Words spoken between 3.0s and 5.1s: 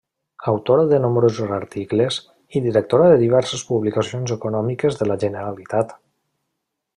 de diverses publicacions econòmiques de